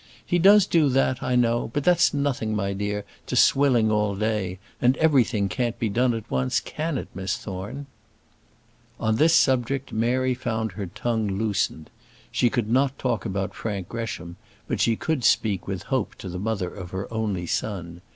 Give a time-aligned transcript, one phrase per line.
[0.25, 4.57] "He does do that, I know: but that's nothing, my dear, to swilling all day;
[4.81, 7.85] and everything can't be done at once, can it, Miss Thorne?"
[8.99, 11.91] On this subject Mary found her tongue loosened.
[12.31, 14.37] She could not talk about Frank Gresham,
[14.67, 18.01] but she could speak with hope to the mother of her only son.